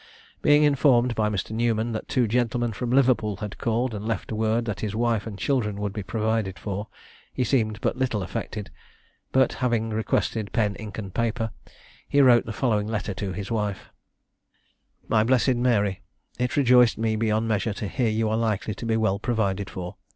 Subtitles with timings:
[0.41, 1.51] Being informed, by Mr.
[1.51, 5.37] Newman, that two gentlemen from Liverpool had called, and left word that his wife and
[5.37, 6.87] children would be provided for,
[7.31, 8.71] he seemed but little affected;
[9.31, 11.51] but, having requested pen, ink, and paper,
[12.09, 13.91] he wrote the following letter to his wife:
[15.07, 16.01] "MY BLESSED MARY,
[16.39, 19.97] It rejoiced me beyond measure to hear you are likely to be well provided for.